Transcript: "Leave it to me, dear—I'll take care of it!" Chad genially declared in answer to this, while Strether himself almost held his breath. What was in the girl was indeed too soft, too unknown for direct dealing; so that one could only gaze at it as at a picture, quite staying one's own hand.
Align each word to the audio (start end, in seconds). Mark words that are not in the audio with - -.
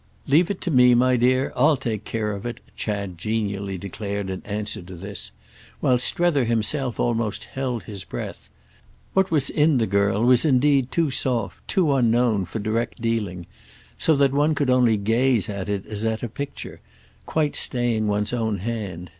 "Leave 0.25 0.49
it 0.49 0.61
to 0.61 0.71
me, 0.71 0.95
dear—I'll 1.17 1.77
take 1.77 2.05
care 2.05 2.31
of 2.31 2.43
it!" 2.43 2.59
Chad 2.75 3.19
genially 3.19 3.77
declared 3.77 4.31
in 4.31 4.41
answer 4.45 4.81
to 4.81 4.95
this, 4.95 5.31
while 5.79 5.99
Strether 5.99 6.43
himself 6.43 6.99
almost 6.99 7.43
held 7.43 7.83
his 7.83 8.03
breath. 8.03 8.49
What 9.13 9.29
was 9.29 9.51
in 9.51 9.77
the 9.77 9.85
girl 9.85 10.23
was 10.23 10.43
indeed 10.43 10.91
too 10.91 11.11
soft, 11.11 11.67
too 11.67 11.93
unknown 11.93 12.45
for 12.45 12.57
direct 12.57 12.99
dealing; 12.99 13.45
so 13.99 14.15
that 14.15 14.33
one 14.33 14.55
could 14.55 14.71
only 14.71 14.97
gaze 14.97 15.47
at 15.47 15.69
it 15.69 15.85
as 15.85 16.03
at 16.03 16.23
a 16.23 16.27
picture, 16.29 16.79
quite 17.27 17.55
staying 17.55 18.07
one's 18.07 18.33
own 18.33 18.57
hand. 18.57 19.07